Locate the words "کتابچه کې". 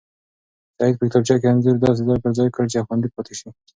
1.07-1.47